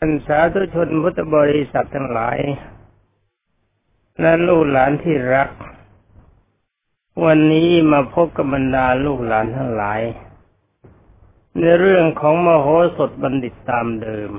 [0.00, 2.38] ท่านสาธุชนพุทธบริษัททั้งหลาย
[4.20, 5.50] และลูกหลานที่รัก
[7.24, 10.00] วันนี้มาพบกับบรรดาลูกหลานทั้งหลาย
[11.58, 12.66] ในเรื่องของมโห
[12.96, 14.30] สถบัณฑิตตามเดิม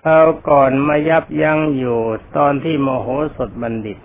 [0.00, 2.00] คราวก่อนมายับยั้งอยู่
[2.36, 3.06] ตอนที่มโห
[3.36, 3.98] สถบัณฑิต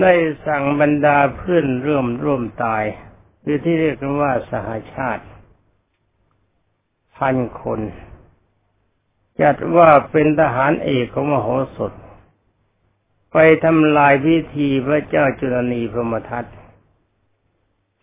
[0.00, 0.12] ได้
[0.46, 2.84] สั่งบรรดาเพื่อนร่วมร่วมตาย
[3.42, 5.24] หรือที่เรียกกันว่าสหาชาติ
[7.18, 7.80] พันคน
[9.40, 11.92] จัดว่าเป็นทหารเอกของมโหสถ
[13.32, 16.44] ไปทำลายพิธีพระเจ้าจุลนีพรมทัต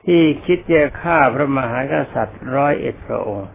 [0.03, 3.49] ที่คิดจะฆ่าพระมหากษัตริย์ร้อยเอ็ดพระองค์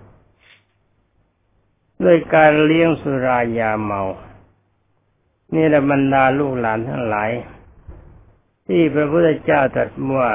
[2.05, 4.03] ด้วยการเลี้ยงสุรายาเมา
[5.55, 7.31] นี่แหละบรรดาลูกหลานทั้งหลาย
[8.67, 10.31] ที่พระพุทธเจ้าตรัสว่า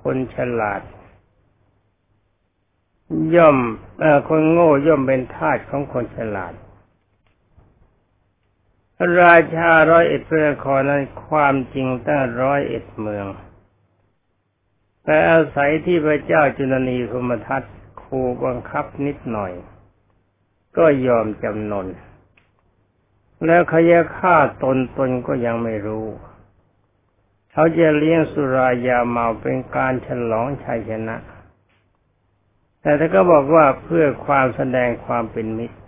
[0.00, 0.80] คนฉลาด
[3.36, 3.58] ย่อม
[4.02, 6.54] อคนโง่ย่อมเป็นทาสของคนฉลาด
[9.20, 13.26] ราชาร้อยเอ็ดเพระนครนั้นความจริงตั้งร้อยเอ็ดเมือง
[15.04, 17.62] แต่อาศัยที่พระเจ้าจุลนีพมทัต
[18.02, 19.52] คูบังคับนิดหน่อย
[20.76, 21.86] ก็ยอมจำนน
[23.46, 26.06] แล้วเขาจะฆ่าตนตนก็ยังไม่รู้
[27.52, 31.16] เขาจะเลี้ยงสุรายาเมาเป็นการฉลองชัยชนะ
[32.82, 35.78] แต่ถ้าก็บอกว่าเพื่อความแสดงความเป็นมิตร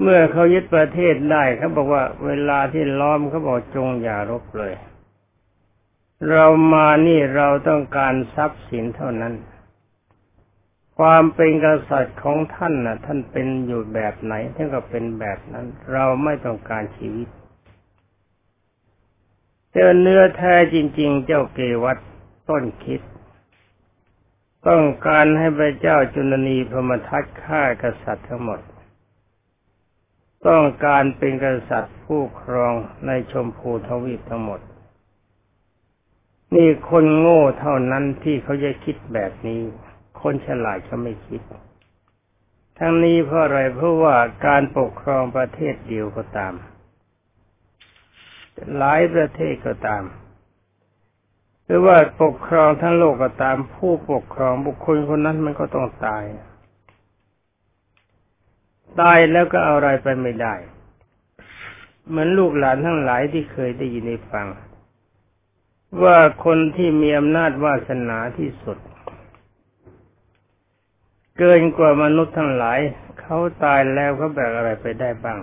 [0.00, 4.74] เมื่อเขายึดประเทศได้เขาบอกว่า เวลาที่ล้อมเขาบอกจงอย่ารบเลย
[6.30, 9.34] เรามานี่เราต้องการทรัพย์สินเท่านั้น
[10.98, 17.28] ความเป็นกษัตริย์ของท่านน่ะ ท่านเป็นอยู่แบบไหนท่านก็เป็นแบบนั้น เราไม่ต้องการชีวิต
[19.72, 21.98] เจอเนื้อแท้จริง ๆ เจ้าเกวัต
[22.48, 23.00] ต้นคิด
[24.68, 28.60] ต้องการให้พระเจ้าจุลนีพมทัตฆ่ากษัตริย์ทั้งหมด
[30.46, 32.74] ต้องการเป็นกษัตริย์ผู้ครอง
[33.06, 34.60] ในชมพูทวีปทั้งหมด
[36.54, 39.60] นี่คนโง่เท่านั้นที่เขาจะคิดแบบนี้
[40.20, 41.42] คนฉลาดเขาไม่คิด
[42.78, 46.54] ทั้งนี้เพราะอะไรเพราะว่าการปกครองประเทศเดียวก็ตาม
[48.76, 50.02] หลายประเทศก็ตาม
[51.66, 56.24] หรือว่าปกครองทั้งโลกก็ตามผู้ปกครองบุคคลคนนั้นมันก็ต้องตาย
[59.00, 60.54] ตายแล้วก็เอาอะไรไปไม่ได้
[62.08, 64.46] เหมือนลูกหลานทั้งหลายที่เคยได้ยินได้ฟัง
[66.02, 68.78] ว่าคนที่มีอำนาจวาสนาที่สุด
[71.38, 72.78] เกินกว่ามนุษย์ทั้งหลาย
[73.20, 75.40] เขาตายแล้วเขาแบกอะไรไปได้บ้าง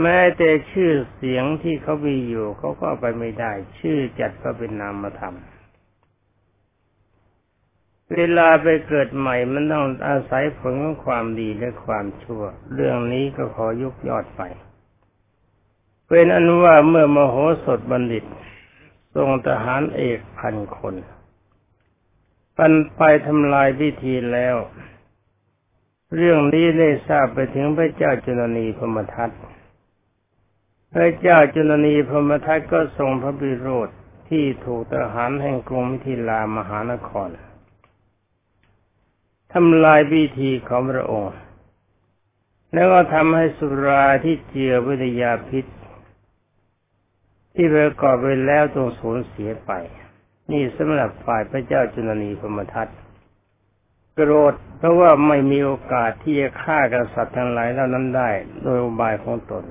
[0.00, 5.36] แม้แต่ชื่อเสียงที่เขามีอยู่เขาก็ไปไม่ได้ ชื่อจัดก็เป็นนามธรรม
[8.14, 12.42] เวลาไปเกิดใหม่มันต้องอาศัยผลของความดีและความชั่ว
[12.74, 14.42] เรื่องนี้ก็ขอยกยอดไป
[16.08, 18.24] เป็นอนุว่าเมื่อมโหสถบัณฑิต
[19.14, 20.94] ทรงทหารเอกพันคน
[22.56, 24.56] ปันไปทำลายพิธีแล้ว
[26.16, 29.30] เรื่องนี้ได้ทราบไปถึงพระเจ้าจุลนีพมทัต
[30.96, 33.88] พระเจ้าจุลนีพมทัตก็ทรงพระบิโรธ
[34.28, 37.28] ที่ถูกทหารแห่งกรุงมิถิลามหานคร
[39.52, 41.34] ทำลายพิธีของพระองค์
[42.72, 45.64] แล้วก็ทำให้สุราที่เจือวิทยาพิษ
[47.54, 49.72] ที่ประกอบไปแล้วต้องสูญเสียไป
[50.50, 52.88] นี่สำหรับฝ่ายพระเจ้าจุลนีพมทัต
[54.14, 58.30] โกรธเพราะว่าไม่มีโอกาสที่จะฆ่ากษัตริย์ทั้งหลายเหล่านั้นได้
[58.62, 59.64] โดยอุบายของตน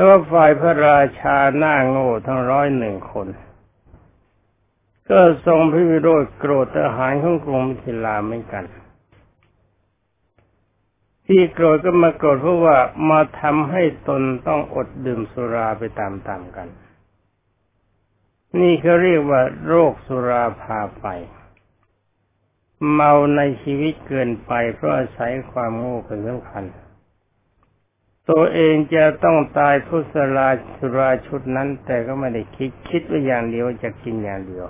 [0.00, 3.28] แต่ว่าฝ่ายพระราชาหน้าโง่ทั้งร้อยหนึ่งคน
[5.08, 8.64] ก็ทรงพิวิโรธโกรธทหารของกรุงมิถิลาเหมือนกัน
[11.26, 12.76] ที่โกรธก็มาโกรธเพราะว่า
[13.10, 16.68] มาทำให้ตนต้องอดดื่มสุราไปตามๆกัน
[18.60, 21.06] นี่เขาเรียกว่า โรคสุราพาไป
[22.92, 26.64] เมาในชีวิตเกินไปเพราะอาศัยความโง่เป็นสำคัญ
[28.28, 34.64] ตัวเองจะต้องตายพุสราชุราชุดนั้น แต่ก็ไม่ได้คิดคิดว่าอย่างเดียวจะกินอย่างเดียว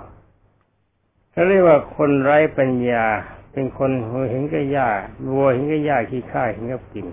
[1.31, 3.05] เขาเรียกว่าคนไร้ปัญญา
[3.51, 4.99] เป็นคนหัวเห็นก็ยาก
[5.31, 7.05] วัวเห็นก็ยากขี้ข้าเห็นก็กิน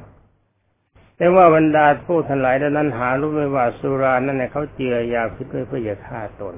[1.17, 6.55] แต่ว่าบรรดาผู้ทั้งหลายนั้นหารู้ไหมว่าสุรานั่นเนี่ยเขาเจือยาพิษเพื่อจะฆ่าตน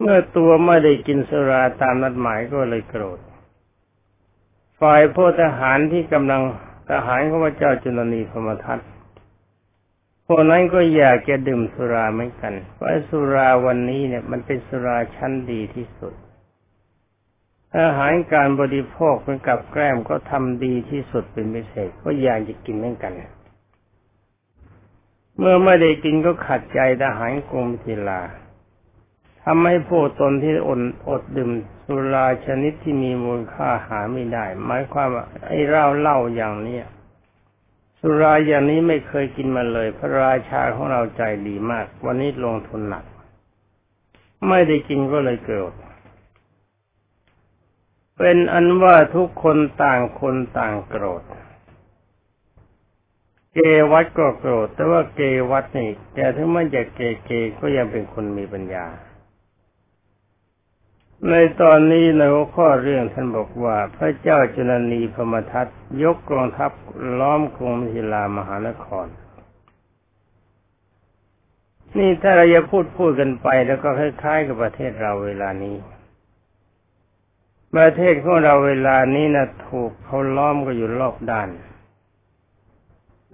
[0.00, 3.18] เมื่อตัวไม่ได้กินสุราตามนัดหมายก็เลยโกรธ
[4.80, 6.42] ฝ่ายพวกทหารที่กำลัง
[7.06, 8.80] หารของพระเจ้าจุลนีพมทัต
[10.26, 16.14] พวกนั้นก็อยากจะดื่มสุราเหมือนกันเพราะสุราวันนี้เนี่ย มันเป็นสุราชั้นดีที่สุด
[17.80, 23.12] อาหารการบริโภคเป็นกับแกล้มก็ทำดีที่สุดเป็นพิเศษก็อยากจะกินเหมือนกัน
[25.38, 28.20] เมื่อไม่ได้กินก็ขัดใจทหารกรมศิลา
[29.44, 31.50] ทำให้ผู้ตนที่อดอดดื่ม
[31.86, 36.86] สุราชนิดที่มีมูลค่าหาไม่ได้ หมายความว่าไอ้เหล้าเหล้าอย่างเนี้ย
[37.98, 43.04] สุราอย่างนี้ไม่เคยกินมาเลย พระราชาของเราใจดีมาก วันนี้ลงทุนหนัก
[44.48, 45.72] ไม่ได้กินก็เลยเกิด
[48.18, 51.22] เป็นอันว่าทุกคนต่างคนต่างโกรธ
[53.54, 53.58] เก
[53.92, 55.20] วัดก็โกรธ แต่ว่าเก
[55.50, 57.30] วัดนี่แต่ถึงไม่จะเกเก
[57.60, 58.86] ก็ยังเป็นคนมีปัญญา
[61.30, 65.66] ในตอนนี้ในหัวข้อเรื่องท่านบอกว่า พระเจ้าจุลนีพมทัต
[66.02, 66.72] ยกกองทัพ
[67.18, 69.06] ล้อมกรุงมิถิลามหานคร
[71.98, 75.76] นี่ถ้าเราจะพูดพูดกันไปแล้วก็คล้ายๆกับประเทศเราเวลานี้
[77.76, 81.48] ประเทศของเราเวลานี้นะถูกเขาล้อมก็อยู่รอบด้าน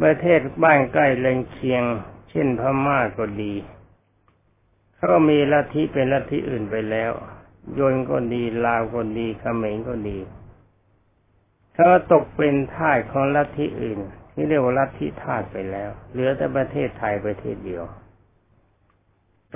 [0.02, 1.82] ประเทศบ้านใกล้เลงเคียง
[2.30, 3.54] เช่นพม่าก็ดี
[4.96, 7.12] เขามีลัทธิเป็นลัทธิอื่นไปแล้ว
[7.78, 10.18] ยนก็ดี ลาวก็ดีเขมรก็ดี
[11.76, 14.00] ถ้าตกเป็นท่าของลัทธิอื่น
[14.32, 17.84] ที่เรียกว่าลัทธิทาสไปแล้ว เหลือแต่ประเทศไทยประเทศเดียว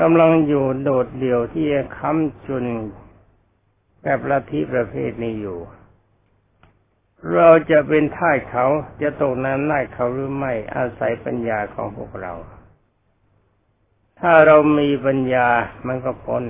[0.00, 2.64] กำลังอยู่โดดเดี่ยวที่จะค้ำจุน
[4.02, 5.58] แบบลัทธิประเภทนี้อยู่
[7.34, 8.66] เราจะเป็นท่าเขา
[9.02, 12.32] จะตกน้ำหน้าเขาหรือไม่อาศัยปัญญาของพวกเรา
[14.20, 15.48] ถ้าเรามีปัญญา
[15.86, 16.42] มันก็พ้น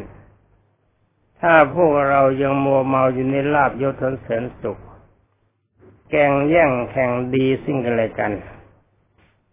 [1.45, 4.79] ถ้าพวกเรายังมัวเมาอยู่ในลาบยศทนเสนสุข
[6.11, 8.33] แกงแย่งแข่งดีสิ่งกันเลยกัน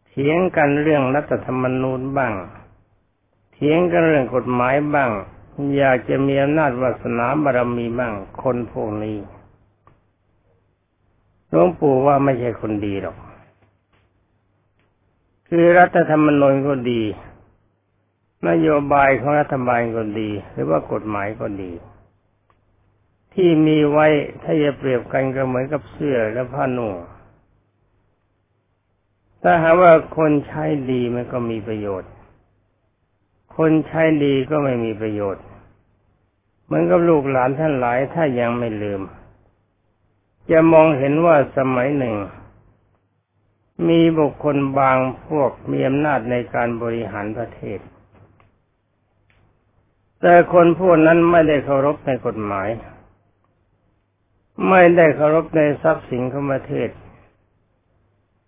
[0.08, 2.34] เถียงกันเรื่องรัฐธรรมนูญบ้าง
[3.54, 5.10] เถียงกันเรื่องกฎหมายบ้าง
[5.78, 9.18] อยากจะมีอำนาจวาสนาบารมีบ้าง คนพวกนี้
[11.50, 13.18] หลวงปู่ว่าไม่ใช่คนดีหรอก
[15.48, 17.02] คือรัฐธรรมนูญก็ดี
[18.48, 21.72] นโยบายของรัฐบาลก็ดี หรือว่ากฎหมายก็ดี
[23.34, 24.08] ที่มีไว้
[24.44, 26.94] ถ้าจะเปรียบกันก็เหมือนกับเสื้อและผ้านุ่ง
[29.42, 32.12] ถ้าหากว่าคนใช้ดีมันก็มีประโยชน์
[33.58, 35.44] คนใช้ดีก็ไม่มีประโยชน์
[36.66, 39.02] เหมือนกับลูกหลานท่านหลายถ้ายังไม่ลืม
[40.52, 42.16] จะมองเห็นว่าสมัยหนึ่ง
[43.88, 47.80] มีบุคคลบางพวกมีอำนาจในการบริหารประเทศ
[50.22, 52.70] แต่คนพวกนั้นไม่ได้เคารพในกฎหมาย
[54.70, 56.90] ไม่ได้เคารพในทรัพย์สินของประเทศ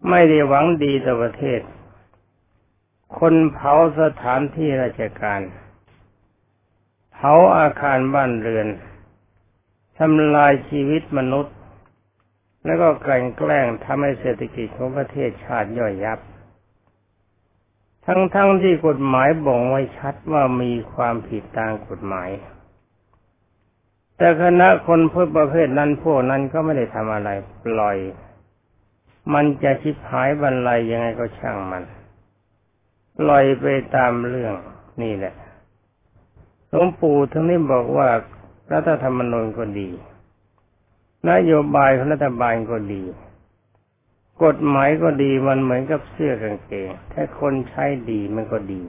[0.10, 1.62] ไม่ได้หวังดีต่อประเทศ
[3.20, 5.42] คนเผาสถานที่ราชการ
[7.14, 8.68] เผาอาคารบ้านเรือน
[9.98, 11.56] ทำลายชีวิตมนุษย์
[12.66, 16.20] แล้วก็กลั่นแกล้งทำให้เศรษฐกิจของประเทศชาติย่อยยับ
[18.06, 22.30] ทั้งๆทที่กฎหมายบ่งไว้ชัดว่ามีความผิดตามกฎหมาย
[24.18, 27.30] แต่คณะคนพวกประเภทนั้นพวกนั้นก็ไม่ได้ทำอะไร
[27.64, 27.98] ปล่อย
[29.34, 31.84] มันจะชิบหายบรรลัยยังไงก็ช่างมัน
[33.18, 33.66] ปล่อยไป
[33.96, 34.54] ตามเรื่อง
[35.02, 35.34] นี่แหละ
[36.70, 38.08] หลวงปู่ทั้งนี้บอกว่า
[38.72, 39.90] รัฐธรรมนูญก็ดี
[41.30, 43.04] นโยบายของรัฐบาลก็ดี
[44.44, 48.82] กฎหมายก็ดีมันเหมือนกับเสื้อกางเกง ถ้าคนใช้ดีมันก็ดี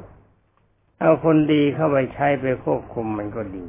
[0.98, 3.66] เอาคนดีเข้าไปใช้ไปควบคุมมันก็ดี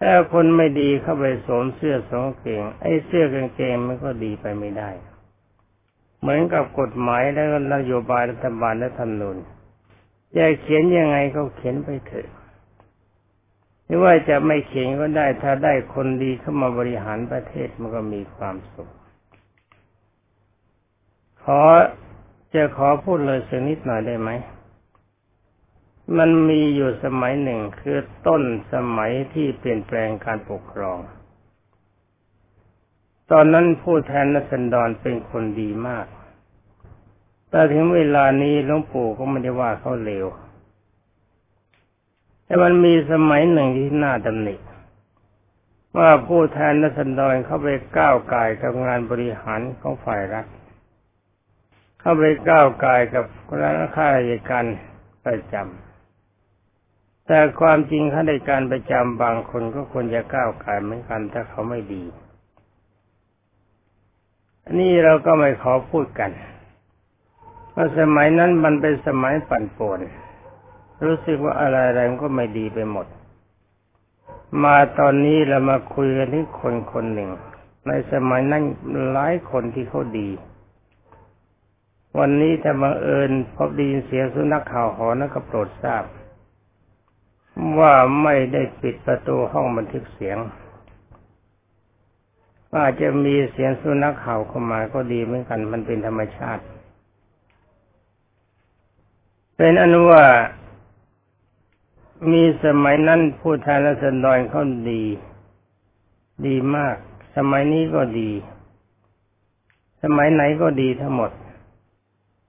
[0.00, 4.90] ถ้าคนไม่ดีเข้าไปสวมเสื้อสองเกง ไอ้เสื้อกางเกงมันก็ดีไปไม่ได้
[6.20, 7.44] เหมือนกับกฎหมายและ
[7.74, 9.36] นโยบายรัฐบาลและธรรมนูญ
[10.36, 12.28] จะเขียนยังไงก็เขียนไปเถอะ
[13.84, 18.90] ไม่ว่าจะไม่เขียนก็ได้ถ้าได้คนดีเข้ามาบริหารประเทศมันก็มีความสุข
[21.44, 21.62] ขอ
[22.54, 24.30] จะขอพูดเลยสักนิดหน่อยได้ไหม
[26.18, 30.98] มันมีอยู่สมัยหนึ่งคือต้นสมัยที่เปลี่ยนแปลงการปกครอง
[33.30, 36.06] ตอนนั้นผู้แทนนัสันดรเป็นคนดีมาก
[37.50, 40.26] แต่ถึงเวลานี้หลวงปู่ก็ไม่ได้ว่าเขาเลว
[42.44, 44.56] แต่มันมีสมัยหนึ่งที่น่าดำหนิ
[45.98, 50.46] ว่าผู้แทนนัสันดรเข้าไปก้าวไก่กับงานบริหารของฝ่ายรัฐ
[52.04, 54.64] เข้าไปก้าวกายกับคณะข้าราชการ
[55.24, 62.02] ประจำแต่ความจริงข้าราชการประจำบางคนก็ควรจะก้าวกายเหมือนกันถ้าเขาไม่ดี
[64.64, 66.30] อันนี้เราก็ไม่ขอพูดกัน
[67.70, 69.98] เพราะสมัยนั้นมันเป็นสมัยปั่นป่วน
[71.04, 73.06] รู้สึกว่าอะไรๆมันก็ไม่ดีไปหมด
[74.64, 77.30] มาตอนนี้เรามาคุยกันที่คนคนหนึ่ง
[77.86, 78.62] ในสมัยนั้น
[79.12, 80.28] หลายคนที่เขาดี
[82.18, 86.04] วันนี้ถ้าบังเอิญพบดีเสียงสุนัขข่าวหอนันก็โปรดทราบ
[87.78, 87.92] ว่า
[88.22, 90.38] ไม่ได้ปิดประตูห้องบันทึกเสียง
[92.72, 96.62] ว่าจะมีเสียงสุนัขเห่าเข้ามาก็ดีเหมือนกัน มันเป็นธรรมชาติ
[99.56, 100.24] เป็นอนุว่า
[102.32, 105.02] มีสมัยนั้นผู้แทนรัศดรเขาดี
[106.46, 106.96] ดีมาก
[107.36, 108.30] สมัยนี้ก็ดี
[110.02, 111.30] สมัยไหนก็ดีทั้งหมด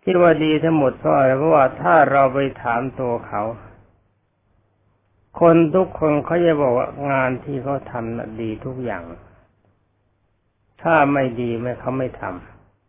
[0.07, 3.43] ที่ว่าดีทั้งหมดเพราะอะไรเพราะว่าถ้าเราไปถามตัวเขา
[5.39, 9.03] คนทุกคนเขาจะบอกว่างานที่เขาทำนะดีทุกอย่าง
[10.81, 12.23] ถ้าไม่ดีไม่เขาไม่ท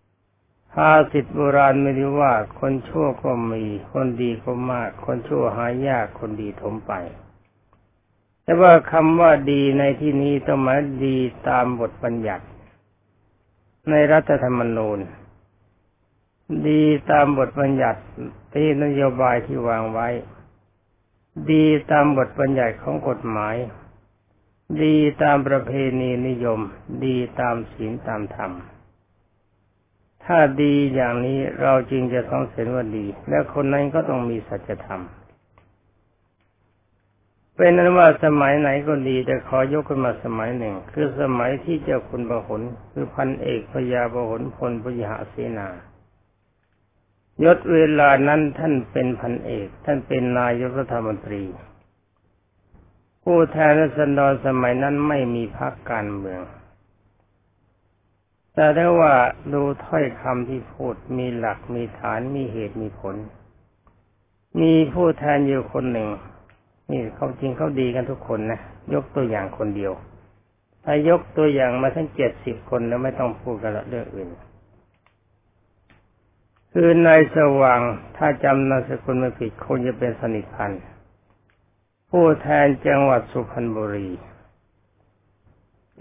[0.04, 6.92] ำภาษิตโบราณไม่ได้ว่า คนชั่วก็มี คนดีก็มาก คนชั่วหายากคนดีถมไป
[8.42, 11.16] แต่ว่าคำว่าดีในที่นี้ต้องหมายดี
[11.49, 12.46] ตามบทบัญญัติ
[13.90, 14.99] ในรัฐธรรมนูญ
[16.69, 18.00] ดีตามบทบัญญัติ
[18.53, 20.09] ที่นโยบายที่วางไว้
[21.50, 23.57] ดีตามบทบัญญัติของกฎหมาย
[24.83, 26.61] ดีตามประเพณีนิยม
[27.05, 28.53] ดีตามศีลตามธรรม
[30.25, 35.03] ถ้าดีอย่างนี้เราจึงจะต้องเห็นว่าดี และคนนั้นก็ต้องมีสัจธรรม
[37.57, 42.62] เป็นนั้นว่าสมัยไหนก็ดีแต่ขอยกขึ้นมาสมัยหนึ่ง คือสมัยที่เจ้าคุณประหล
[42.93, 45.69] คือพันเอกพญาประหลพลพยหเสนา
[47.45, 51.43] ยศเวลานั้นท่านเป็นพันเอก ท่านเป็นนายกรัฐมนตรี
[53.23, 56.40] ผู้แทนรัศดรสมัยนั้นไม่มีพรรคการเมือง
[58.55, 59.14] แต่ถ้ว่า
[59.52, 63.16] ดูถ้อยคำที่พูดมีหลักมีฐานมีเหตุมีผล
[64.61, 66.09] มีผู้แทนอยู่คนหนึ่ง
[66.90, 68.61] นี่เขาจริงเขาดีกันทุกคนนะ
[68.95, 69.93] ยกตัวอย่างคนเดียว
[70.85, 74.28] ถ้ายกตัวอย่างมาทั้งเจ็ดสิบคนแล้วไม่ต้องพูดกันละเรื่องอื่น
[76.78, 77.80] คือนายสว่าง
[78.16, 80.83] ถ้าจำนามสกุลไม่ผิดคงจะเป็นสนิทพันธ์
[82.11, 84.09] ผู้แทนจังหวัดสุพรรณบุรี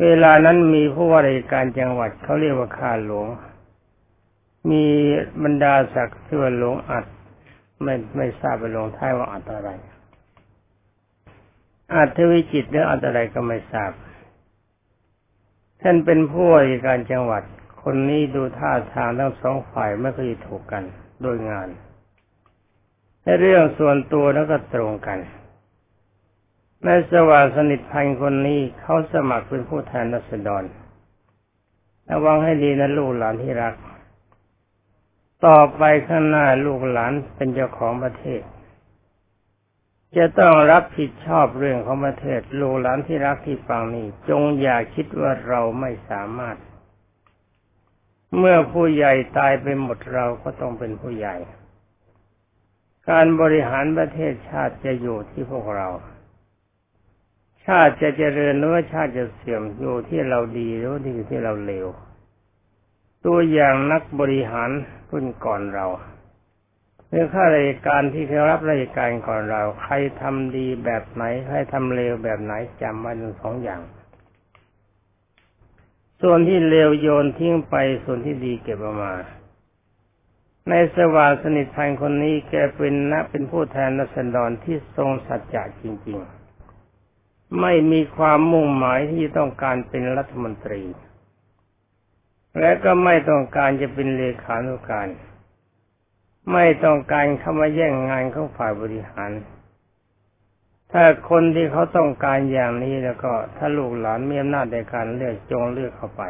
[0.01, 3.27] เวลานั้นมีผู้ว่าราชการจังหวัดเขาเรียกว่าข้าหลวง
[4.71, 4.83] มี
[5.43, 7.05] บรรดาศักดิ์ชื่อว่าหลวงอัด
[7.83, 9.69] ไม่ไม่ทราบไปลวงท้ายว่าอัดอะไร
[11.95, 13.91] อัดทวิจิตหรืออัดอะไรก็ไม่ทราบ
[15.81, 17.43] ท่านเป็นผู้ว่าราชการจังหวัด
[17.87, 20.83] คนนี้ดูท่าทางทั้งสองฝ่ายไม่เคยถูกกัน
[21.21, 21.67] โดยงาน
[23.23, 25.19] ในเรื่องส่วนตัวแล้วก็ตรงกัน
[26.85, 30.63] ในสว่างสนิทพันคนนี้เขาสมัครเป็นผู้แทนรัศดร
[32.09, 33.73] ระวังให้ดีนะลูกหลานที่รัก
[35.45, 38.41] ต่อไปข้างหน้าลูกหลานเป็นเจ้าของประเทศ
[40.17, 46.57] จะต้องรับผิดชอบเรื่องของประเทศ ลูกหลานที่รักที่ฟังนี้จงอย่าคิดว่าเราไม่สามารถ
[48.37, 51.35] เมื่อผู้ใหญ่ตายไปหมดเราก็ต้องเป็นผู้ใหญ่
[53.09, 55.87] การบริหารประเทศชาติจะอยู่ที่พวกเรา
[57.65, 61.87] ชาติจะเจริญหรือว่าชาติจะเสื่อมอยู่ที่เราดีหรือว่าที่เราเลว
[63.25, 64.69] ตัวอย่างนักบริหาร
[65.09, 65.87] รุ่นก่อนเรา
[67.09, 73.81] เรื่องข้าราชการที่เขารับราชการก่อนเรา ใครทำดีแบบไหน ใครทำเลวแบบไหนจำไว้ทั้งสองอย่าง
[76.21, 79.13] ส่วนที่เลวโยนทิ้งไปส่วนที่ดีเก็บออกมา
[80.69, 86.19] ในสว่างสนิทพันคนนี้แกเป็นนะเป็นผู้แทนนัสดรที่ทรงสัจจะจริง
[86.89, 90.83] ๆ ไม่มีความมุ่งหมายที่ต้องการเป็นรัฐมนตรี
[92.59, 95.07] และก็ไม่ต้องการจะเป็นเลขานุการ
[96.53, 99.31] ไม่ต้องการเข้ามาแย่งงานของฝ่ายบริหาร
[100.91, 106.23] ถ้าคนที่เขาต้องการอย่างนี้แล้วก็ ถ้าลูกหลานมีอำนาจในการเลือกจงเลือกเข้าไป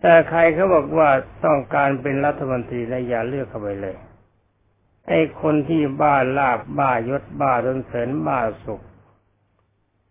[0.00, 1.08] แต่ใครเขาบอกว่า
[1.44, 3.96] ต้องการเป็นรัฐมนตรีแล้วอย่าเลือกเข้าไปเลย
[5.08, 8.82] ไอ้คนที่บ้าลาบบ้ายศบ้าดนเสริญบ้าสุข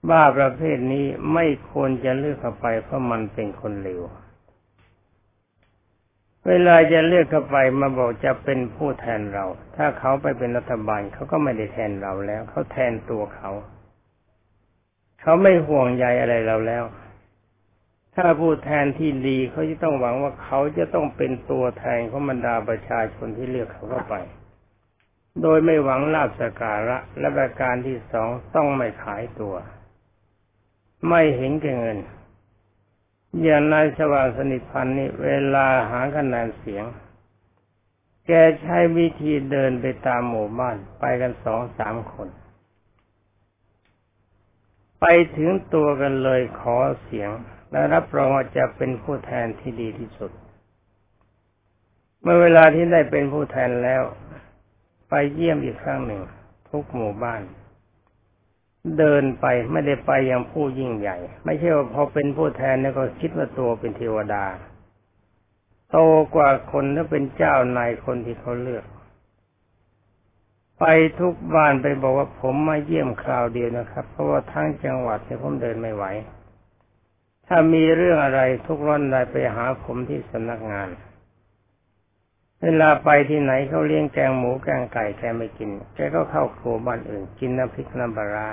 [0.10, 4.02] บ้าประเภทนี้ไม่ควรจะเลือกเข้าไปเพราะมันเป็นคนเลว
[6.48, 9.46] เวลาจะเลือกเข้าไปมาบอกจะเป็นผู้แทนเรา
[9.76, 13.50] ถ้าเขาไปเป็นรัฐบาลเขาก็ไม่ได้แทนเราแล้ว เขาแทนตัวเขา
[15.22, 16.84] เขาไม่ห่วงใยอะไรเราแล้ว
[18.16, 24.16] ถ้าผู้แทนที่ดีเขาจะต้องหวังว่าเขาจะต้องเป็นตัวแทนของบรรดาประชาชนที่เลือกเขาเข้าไป
[25.42, 29.56] โดยไม่หวังลาบสการะ และประการที่สองต้องไม่ขายตัว
[31.10, 32.00] ไม่เห็นแก่เงิน
[33.40, 36.86] อย่างนายสว่างสนิทพันธ์นี่เวลาหาคะแนนเสียง
[38.28, 42.28] แกใช้วิธีเดินไปตามหมู่บ้านไปกันสองสามคน
[45.00, 45.06] ไป
[45.38, 47.30] ถึงตัวกันเลยขอเสียง
[47.72, 50.32] และรับรองว่าจะเป็นผู้แทนที่ดีที่สุด
[52.22, 54.04] เมื่อเวลาที่ได้เป็นผู้แทนแล้ว
[55.10, 56.22] ไปเยี่ยมอีกครั้งหนึ่ง
[56.70, 57.42] ทุกหมู่บ้าน
[58.98, 64.46] เดินไปไม่ได้ไปอย่างผู้ยิ่งใหญ่ ไม่ใช่ว่าพอเป็นผู้แทนแล้วก็คิดว่าตัวเป็นเทวดา
[65.92, 65.98] โต
[66.36, 68.86] กว่าคนถ้าเป็นเจ้านายคนที่เขาเลือก
[70.80, 70.86] ไป
[71.20, 76.06] ทุกบ้านไปบอกว่าผมมาเยี่ยมคราวเดียวนะครับ เพราะว่าทั้งจังหวัดเนี่ยผมเดินไม่ไหว
[77.48, 80.90] ถ้ามีเรื่องอะไรทุกร้อนใดไปหาผมที่สำนักงาน
[82.62, 88.50] เวลาไปที่ไหนเขาเลี้ยงแกงหมูแกงไก่แกไม่กิน แกก็เข้าครัวบ้านอื่น กินน้ำพริกน้ำปลา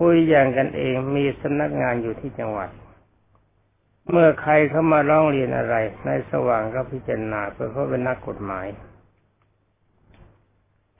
[0.00, 2.70] คุยอย่างกันเองมีสำนักงานอยู่ที่จังหวัด
[4.10, 8.66] เมื่อใครเข้ามาร้องเรียนอะไรในสว่างก็พิจารณาเพื่อเขาเป็นนักกฎหมาย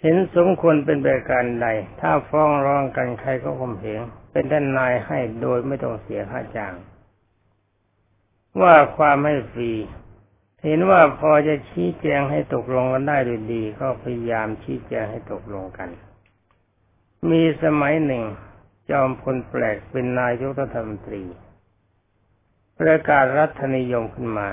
[0.00, 1.66] เห็นสมควรเป็นประการใด
[2.00, 4.00] ถ้าฟ้องร้องกันใครก็ข่มเหง
[4.32, 6.74] เป็นท่านนายให้โดยไม่ต้องเสียค่าจ้าง
[8.60, 9.72] ว่าความให้ฟรี
[10.64, 15.88] เห็นว่าพอจะชี้แจงให้ตกลงกันได้ด้วยดี ก็พยายามชี้แจงให้ตกลงกัน
[17.30, 18.24] มีสมัยหนึ่ง
[18.90, 21.22] จอมพลแปลกเป็นนายกรัฐมนตรี
[22.78, 24.48] ประกาศรัฐนิยมขึ้นมา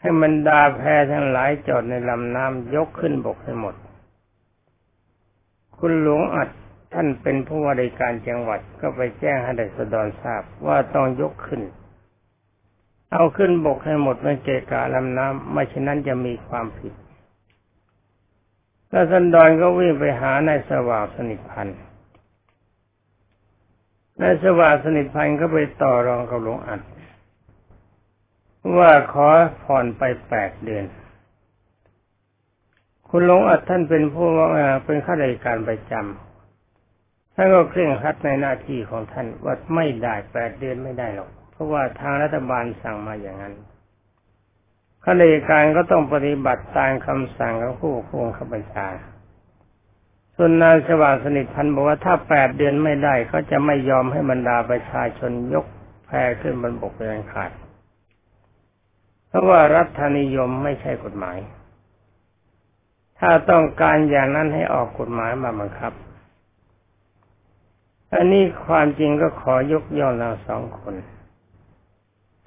[0.00, 3.74] ให้มันดาแพทั้งหลายจอดในลำน้ำยกขึ้นบกให้หมด
[5.76, 6.48] คุณหลวงอัด
[6.92, 11.62] ท่านเป็นผู้ว่าราชการจังหวัดก็ไปแจ้งให้เด็กสดรทราบว่าต้องยกขึ้น
[13.12, 16.92] เอาขึ้นบกให้หมดไม่เกะกะลำน้ำไม่เช่นนั้นจะมีความผิด
[18.88, 21.78] แล้วสันดอนก็วิ่งไปหานายสว่างสนิทพันธ์
[24.20, 26.80] นายสว่างสนิทพันธ์ก็ไปต่อรองกับหลวงอัด
[28.78, 29.26] ว่าขอ
[29.64, 30.84] ผ่อนไปแปดเดือน
[33.08, 34.26] คุณหลวงอัดท่านเป็นผู้
[34.84, 43.54] เป็นข้าราชการประจำท่านก็เคร่งครัดในหน้าที่ของท่านว่าไม่ได้แปดเดือนไม่ได้หรอก เพราะว่าทางรัฐบาลสั่งมาอย่างนั้น
[45.04, 48.88] ข้าราชการก็ต้องปฏิบัติตามคำสั่งของผู้คงขับบัญชา
[50.36, 55.66] ส่วนนายสว่างสนิทพันบอกว่าถ้าแปดเดือนไม่ได้เขาจะไม่ยอมให้บรรดาประชาชนยก
[56.06, 57.50] แพขึ้นบนบกเป็นขาด
[59.28, 61.38] เพราะว่ารัฐนิยมไม่ใช่กฎหมาย
[63.18, 65.92] ถ้าต้องการอย่างนั้นให้ออกกฎหมายมาบังคับ
[68.14, 70.94] อันนี้ความจริงก็ขอยกย่องเราสองคน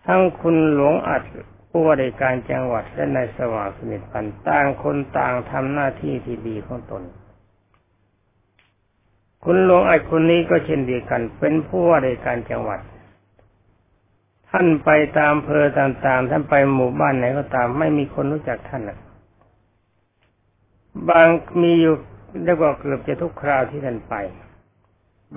[0.05, 1.23] ทั้งคุณหลวงอัด
[1.69, 7.03] ผู้ว่าราชการจังหวัดและนายสว่างสนิทพันต่างคนต่างทำหน้าที่ที่ดีของตน
[9.43, 12.79] คุณหลวงไอัดคนนี้ก็เช่นเดียวกัน เป็นผู้ว่าราชการจังหวัด
[14.49, 18.99] ท่านไปตามเพอต่างๆ ท่านไปหมู่บ้านไหนก็ตาม ไม่มีคนรู้จักท่านนะ
[21.09, 21.27] บาง
[21.61, 21.95] มีอยู่
[22.43, 24.15] เรียกว่าเกือบจะทุกคราวที่ท่านไป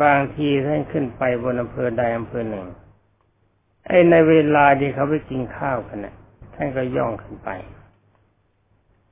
[0.02, 2.66] บางทีท่านขึ้นไปบนอำเภอใดอำเภอหนึ่ง
[3.86, 6.14] ไอ้ในเวลาที่เขาไปกินข้าวกันนะ่ะ
[6.54, 7.50] ท่านก็ย่องขึ้นไป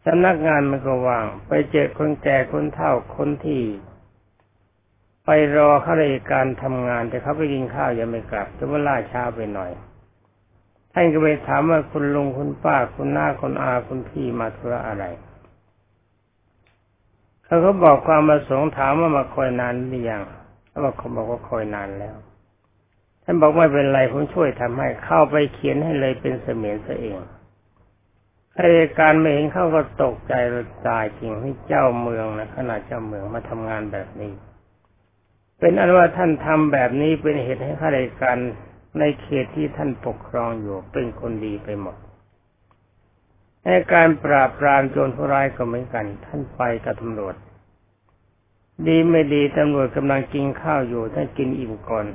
[0.04, 3.60] สำนักงานมันก็ว่าง ไปเจอคนแก่คนเฒ่าคนที่
[5.30, 9.70] ไปรอข้าราชการทำงาน แต่เขาไปกินข้าวยังไม่กลับจะว่าล่าช้าไปหน่อย
[10.92, 15.04] ท่านก็ไปถามว่าคุณลุงคุณป้าคุณน้าคุณอาคุณพี่มาธุระอะไร
[17.44, 20.22] เขาก็บอกความประสงค์ถามว่ามาคอยนานหรือยัง
[20.68, 22.16] เขาบอกเขาบอกว่าคอยนานแล้ว
[23.24, 27.16] ท่านบอกไม่เป็นไรผมช่วยทำให้เข้าไปเขียนให้เลยเป็นเสมียนซะเอง
[28.54, 30.34] ข้าราชการไม่เห็นเขาก็ตกใจ
[30.88, 34.32] ตายจริงที่เจ้าเมืองนะขนาดเจ้าเมืองมาทำงานแบบนี้
[35.58, 38.36] เป็นอันว่าท่านทำแบบนี้เป็นเหตุให้ข้าราชการ
[38.98, 41.96] ในเขตที่ท่านปกครองอยู่เป็นคนดีไปหมด
[43.64, 47.34] ในการปราบปรามโจรผู้ร้ายก็เหมือนกัน ท่านไปกับตำรวจ
[48.88, 52.06] ดีไม่ดีตำรวจกำลังกินข้าวอยู่ท่านกินอิ่มก่อน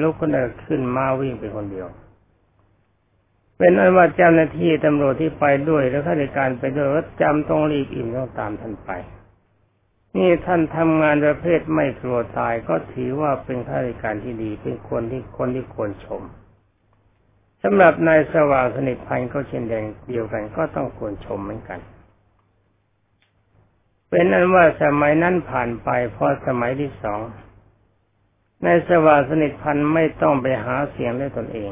[0.00, 1.88] ลูกคนเดินขึ้นมาวิ่งไปคนเดียว
[3.58, 8.90] เป็นอันว่าเจ้าหน้าที่ตำรวจที่ไปด้วย แล้วข้าราชการไปด้วยก็จำต้องรีบอิ่มต้องตามท่านไป
[10.16, 16.22] นี่ท่านทำงานประเภทไม่กลัวตายก็ถือว่าเป็นข้าราชการที่ดีเป็นคนที่คนที่ควรชม
[17.62, 21.80] สำหรับนายสว่างสนิทพันธ์ก็เช่นเดียวกันก็ต้องควรชมเหมือนกัน
[24.08, 27.20] เป็นนั้นว่าสมัยนั้นผ่านไปพอสมัยที่สอง
[28.64, 31.70] นายสว่างสนิทพันธ์ไม่ต้องไปหาเสียงด้วยตนเอง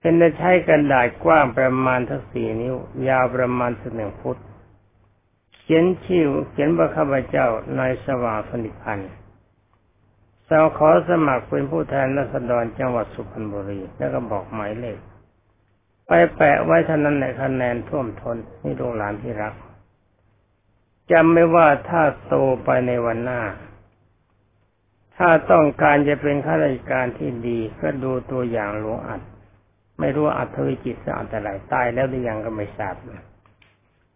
[0.00, 2.76] เป็นได้ใช้กระดาษกว้างประมาณทั้งสี่นิ้ว
[3.08, 4.36] ยาวประมาณสักหนึ่งฟุต
[5.68, 7.46] เขียนชื่อเขียนว่าข้าพเจ้า
[7.78, 9.10] นายสว่างสนิทพันธ์
[10.48, 14.98] สาวขอสมัครเป็นผู้แทนรัษฎรจังหวัดสุพรรณบุรี แล้วก็บอกหมายเลข
[16.06, 19.54] ไปแปะไว้เท่านั้นในคะแนนท่วมทนนี่ลูกหลานที่รัก
[21.12, 23.40] จำไม่ว่าถ้าโตไปในวันหน้า
[25.16, 29.20] ถ้าต้องการจะเป็นข้าราชการที่ดี ก็ดูตัวอย่างหลวงอัด
[30.00, 32.94] ไม่รู้อัดทวิจิตสะอาดอะไรตายแล้วหรือยังก็ไม่ทราบ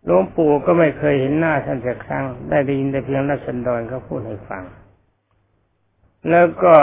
[0.05, 4.63] หลวงปู่ก็ไม่เคยเห็นหน้าท่านสักครั้ง ได้ได้ยินแต่เพียงรัศดรเขาพูดให้ฟัง
[6.31, 6.75] แล้วก็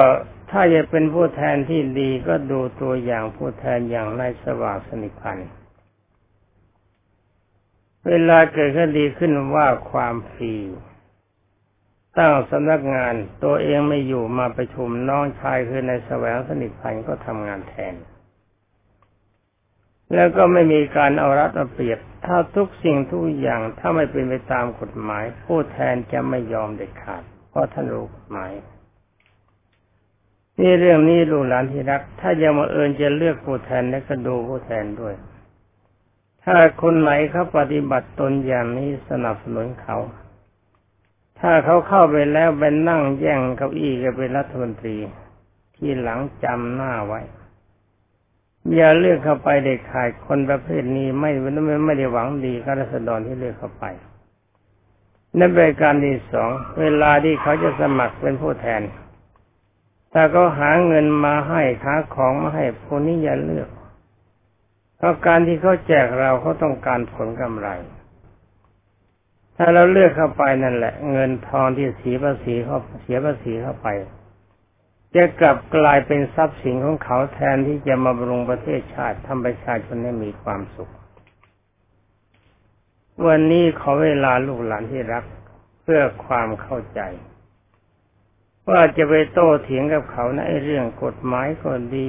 [0.51, 5.49] ถ้าจะเป็นผู้แทนที่ดีก็ดูตัวอย่างผู้แทนอย่างนายสว่างสนิพันธ์
[8.08, 10.53] เวลาเกิดคดีขึ้นว่าความฟรี
[12.17, 17.93] ตั้งสำนักงานตัวเองไม่อยู่มาประชุมน้องชายคือในแสวงสนิทพันธ์ก็ทำงานแทน
[20.13, 28.52] แล้วก็ไม่มีการเอารัดเอาเปรียบ ถ้าทุกสิ่งทุกอย่างถ้าไม่เป็นไปตามกฎหมาย ผู้แทนจะไม่ยอมเด็ดขาด เพราะท่านรู้กฎหมาย
[30.60, 35.15] นี่เรื่องนี้ลูกหลานที่รัก ถ้ายังมาเอิญจะเลือกผู้แทนแล้วก็ดูผู้แทนด้วย
[36.43, 39.98] ถ้าคนไหนเขาปฏิบัติตนอย่างนี้สนับสนุนเขา
[41.39, 44.98] ถ้าเขาเข้าไปแล้วไปนั่งแย่งเก้าอี้ก็เป็นรัฐมนตรี
[45.76, 47.22] ที่หลังจำหน้าไว้
[48.75, 53.86] อย่าเลือกเข้าไปเด็กขาดคนประเภทนี้ไม่ไม่ไม่ได้หวังดีกับรัษฎรที่เลือกเข้าไป
[55.38, 56.49] นั่นเป็นการที่สอง
[56.80, 58.82] เวลาที่เขาจะสมัครเป็นผู้แทน
[60.13, 63.69] ถ้าเขาหาเงินมาให้ค้าของมาให้คนนี้อย่าเลือก
[64.97, 67.69] เพราะการที่เขาแจกเราเขาต้องการผลกำไร
[69.58, 73.88] ถ้าเราเลือกเข้าไปนั่นแหละ เงินทองที่เสียภาษีเขาเสียภาษีเข้าไป
[75.15, 80.91] จะกลับกลายเป็นทรัพย์สินของเขาแทนที่จะมาบำรุงประเทศชาติทำประชาชนให้มีความสุข
[83.26, 85.24] วันนี้ขอเวลาลูกหลานที่รัก
[85.82, 87.02] เพื่อความเข้าใจ
[88.70, 92.08] ว่าจะไปโต้เถียงกับเขาในะเรื่องกฎหมายก็ดี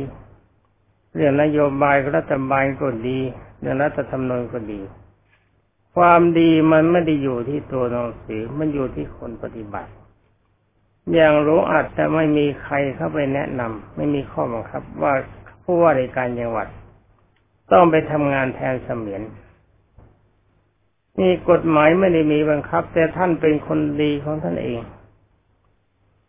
[1.15, 3.19] เรื่องนโยบายรัฐบาลก็ดี
[3.61, 4.81] เรื่องรัฐธรรมนูญก็ดี
[5.97, 9.91] ความดีมันไม่ได้อยู่ที่ตัวหนังสือมันอยู่ที่คนปฏิบัติ
[11.15, 15.15] อย่างรู้อาจจะไม่มีใครเข้าไปแนะนำไม่มีข้อบังคับ ว่า
[15.63, 16.69] ผู้ว่าราชการจังหวัด
[17.73, 19.23] ต้องไปทำงานแทนเสมียน
[21.21, 24.81] นี่กฎหมายไม่ได้มีบังคับ แต่ท่านเป็นคนดีของท่านเอง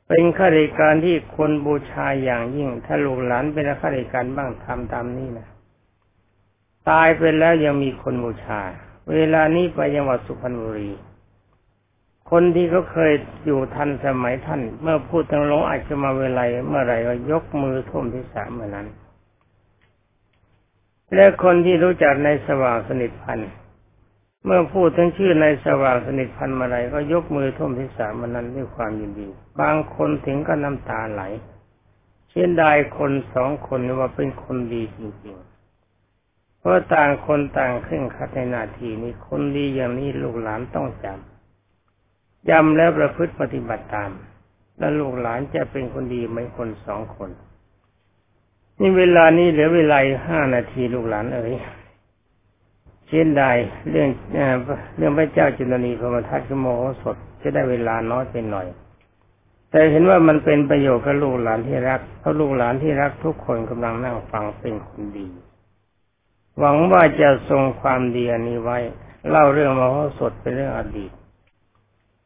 [0.07, 5.47] เป็นข้าราชการที่คนบูชาอย่างยิ่ง ถ้าลูกหลานเป็นข้าราชการบ้างทำตามนี้นะ
[6.89, 8.61] ตายไปแล้วยังมีคนบูชา
[9.13, 10.89] เวลานี้ไปจังหวัดสุพรรณบุรี
[12.29, 13.13] คนที่เขาเคย
[13.45, 18.87] อยู่ทันสมัยท่าน เมื่อพูดถึงหลวงอาจจะมาเวลาเมื่อไรก็ยกมือท่วมที่สามเมื่อนั้น
[21.15, 23.51] และคนที่รู้จักในสว่างสนิทพันธ์
[24.45, 29.27] เมื่อพูดถึงชื่อในสว่างสนิทพันธ์เมื่อไรก็ยกมือท่วมที่สามเมื่อนั้นด้วยความยินดี
[29.61, 31.23] บางคนถึงก็น้ำตาไหล
[32.29, 32.63] เช่นใด
[32.97, 41.28] คนสองคนว่าเป็นคนดีจริงๆเพราะต่างคนต่างเคร่งคัดในนาทีนี้คนดีอย่างนี้ลูกหลานต้องจำ
[42.49, 44.12] จำแล้วประพฤติปฏิบัติตาม
[44.78, 47.30] แล้วลูกหลานจะเป็นคนดีเหมือนคนสองคน
[48.80, 49.97] นี่เวลานี้เหลือเวลา
[50.28, 51.54] ห้านาทีลูกหลานเอ๋ย
[53.08, 53.43] เช่นใด
[53.89, 58.67] เรื่องเรื่องพระเจ้าจุลนีพระมทัตขโมโหสดจะได้เวลาน้อยไปหน่อย
[59.71, 65.28] แต่เห็นว่ามันเป็นประโยชน์กับลูกหลานที่รักเพราะลูกหลานที่รักทุกคนกำลังนั่งฟังเป็นคนดี
[66.60, 68.78] หวังว่าจะทรงความดีอันนี้ไว้
[69.30, 71.12] เล่าเรื่องมโหสถเป็นเรื่องอดีต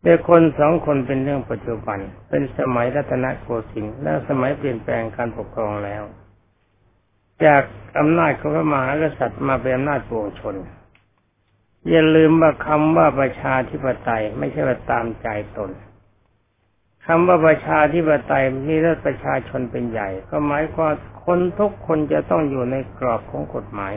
[0.04, 6.04] แต่คนสองคนเป็นเรื่องปัจจุบัน เป็นสมัยรัตนโกสินทร์และสมัยเปลี่ยนแปลงการปกครองแล้ว
[7.46, 7.64] จาก
[8.00, 10.56] อำนาจของพระมหากษัตริย์มาเป็นอำนาจปวงชน
[11.90, 15.72] อย่าลืมว่าคำว่าประชาธิปไตยไม่ใช่ว่าตามใจตน
[17.06, 20.94] คำว่าประชาธิปไตยมีรัฐประชาชนเป็นใหญ่ ก็หมายความ
[21.26, 23.94] คนทุกคนจะต้องอยู่ในกรอบของกฎหมาย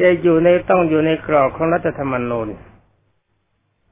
[0.00, 2.48] จะอยู่ในต้องอยู่ในกรอบของรัฐธรรมนูญ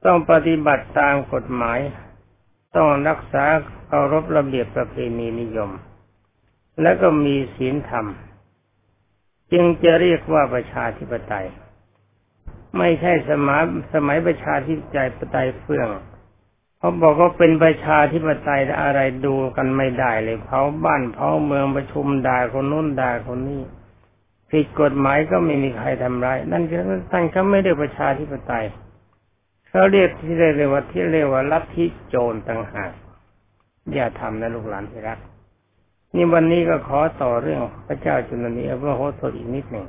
[0.05, 1.79] ต้องปฏิบัติตามกฎหมาย
[2.75, 3.45] ต้องรักษา
[3.87, 5.71] เคารพระเบียบประเพณีนิยม
[6.81, 8.05] และก็มีศีลธรรม
[9.51, 11.47] จึงจะเรียกว่าประชาธิปไตย
[12.77, 14.73] ไม่ใช่สมัยสมัยประชาธิ
[15.17, 15.89] ปไตยเฟื่อง
[16.77, 23.61] เขาบอกว่าเป็นประชาธิปไตยอะไรดูกันไม่ได้เลยเผาบ้านเผาเมืองประชุมด่าคนนู้นด่าคนนี้
[24.51, 28.65] ผิดกฎหมายก็ไม่มีใครทำร้ายนั่นคือท่านเขาไม่ได้ประชาธิปไตย
[29.71, 32.91] เขาเรียกที่เรียกว่าที่เรียกว่าลัทธิโจรต่างหาก
[33.93, 35.19] อย่าทำนะลูกหลานที่รัก
[36.15, 39.85] นี่วันนี้ก็ขอต่อเรื่องพระเจ้าจุลนีพระโหสถอีกนิดหนึ่ง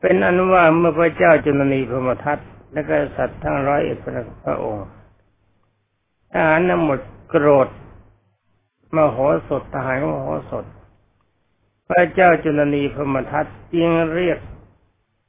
[0.00, 2.38] เป็นอนุว่าเมื่อพระเจ้าจุลนีพรมทัต
[2.72, 3.98] และก็สัตว์ทั้งร้อยเอ็ด
[4.44, 4.86] พระองค์
[6.32, 7.68] ทหารทั้งหมดโกรธ
[8.94, 9.16] มโห
[9.48, 10.64] สถทหารมโหสถ
[11.88, 14.38] พระเจ้าจุลนีพมทัตจึงเรียก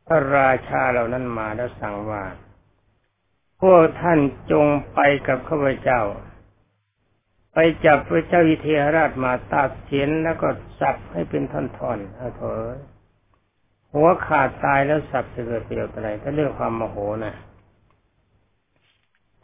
[0.08, 2.24] พระราชาเหล่านั้นมาแล้วสั่งว่า
[3.62, 4.20] พวกท่าน
[4.52, 6.02] จงไปกับข้าพเจ้า
[7.54, 12.80] ไปจับพระเจ้าอิเทหราชมาตัดเสียนแล้วก็สับให้เป็นท่อนๆเอาเถอะ
[13.94, 17.36] หัวขาดตายแล้วสับจะเกิดประโยชน์อะไรถ้าเรื่องความโมโหนะ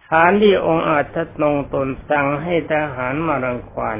[0.08, 3.98] ฐานที่องค์อาจทัดนงตนสั่งให้ทหารมารังควาน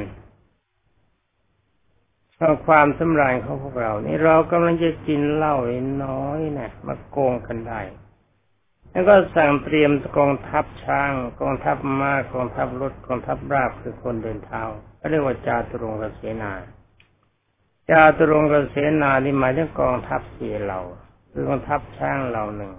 [2.66, 5.56] ความสำราญของพวกเรา นี่เรากำลังจะกินเหล้า
[6.06, 7.82] น้อยนะมาโกงกันได้
[8.92, 14.62] แล้วก็สั่งเตรียมกองทัพช้าง กองทัพม้ากองทัพรถกองทัพราบคือคนเดินเท้า
[15.00, 16.52] ก็เรียกว่าจาตุรงกเสนา
[17.90, 20.82] จาตุรงกเสนานี่หมายถึงกองทัพสี่เหล่า
[21.32, 22.72] คือกองทัพช้างเหล่าหนึ่ง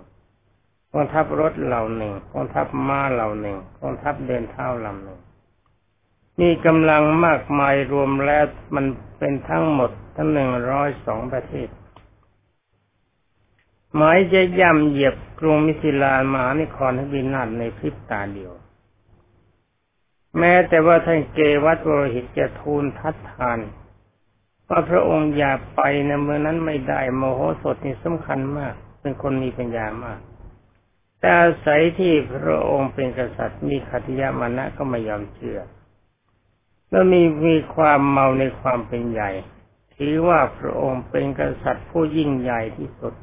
[0.93, 5.21] กองทัพรถเหล่าหนึ่งกองทัพม้าเหล่าหนึ่งกองทัพเดินเท้าลำหนึ่ง
[6.41, 8.85] นี่กำลังมากมายรวมแล้วมัน
[9.27, 11.69] เป็นทั้งหมดทั้งหนึ่งร้อยสองประเทศ
[13.97, 18.53] หมายจะย่ำเหยียบกรุงมิถิลามหานิครให้วินาศในพริบตาเดียว
[20.39, 23.59] แม้แต่ว่าท่านเกวัตโรหิตจะทูลทัดทาน
[24.69, 30.21] ว่าพระองค์อย่าไปในเมืองนั้นไม่ได้โมโหสถนี่สำคัญมาก เป็นคนมีปัญญามาก
[31.21, 35.61] แต่อาศัยที่พระองค์เป็นกษัตริย์มีขัตยามานะก็ไม่ยอมเชื่อ
[36.95, 39.31] แล้วมีมีความเมาในความเป็นใหญ่
[39.95, 43.15] ถือว่าพระองค์เป็นกษัตริย์ผู้ยิ่งใหญ่ที่สุด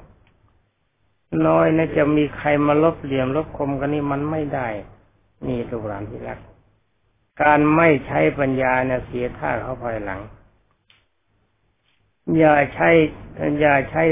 [1.47, 4.67] น้อยนะจะมีใครมาลบเหลี่ยมลบคมกันนี่มันไม่ได้
[5.47, 6.39] นี่ลูกหลานที่รัก
[7.41, 10.19] การไม่ใช้ปัญญาเนี่ยเสียท่าเขาภายหลัง
[12.37, 12.89] อย่าใช้
[13.61, 14.03] อย่าใช้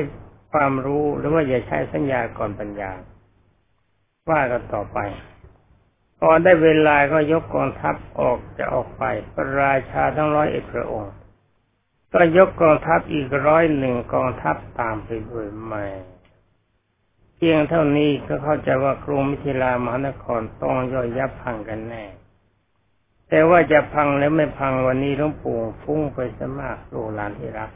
[0.51, 2.91] ความรู้หรือว่าอย่าใช้สัญญาก่อนปัญญา
[4.29, 4.99] ว่ากันต่อไป
[6.19, 9.03] พอได้เวลาก็ยกกองทัพออกจะออกไป
[9.33, 11.13] พระราชาทั้งร้อยเอ็ดพระองค์
[12.13, 15.85] ก็ยกกองทัพอีกร้อยหนึ่งกองทัพตามไปด้วยไม่
[17.35, 22.03] เพียงเท่านี้ก็เข้าใจว่ากรุงมิถิลามหานครต้องย่อยยับพังกันแน่
[23.29, 27.71] แต่ว่าจะพังแล้วไม่พังวันนี้หลวงปูฟุ้งไปซะมากโลลานที่รัก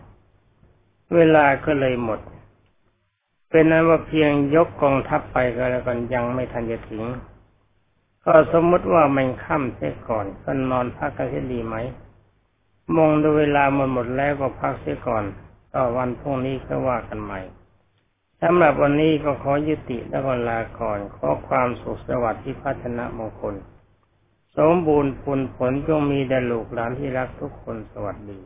[1.15, 2.19] เวลาก็เลยหมด
[3.49, 7.03] เป็นนั้นว่าเพียงยกกองทัพไปก็แล้วกันยังไม่ทันจะถึง
[8.25, 11.75] ก็สมมติว่ามันค่ำเสียก่อนก็นอนพักกันเสียดีไหม
[12.95, 15.23] มองดูเวลาหมดหมดแล้วก็พักเสียก่อน
[15.75, 17.41] ต่อวันพรุ่งนี้ก็ว่ากันใหม่
[18.41, 23.55] สำหรับวันนี้ก็ขอยุติแล้วก็ลาก่อนขอความสุขสวัสดิ์ที่พัฒนามงคล
[24.57, 28.39] สมบูรณ์ผลผลจงมีแด่ลูกหลานที่รักทุกคนสวัสดี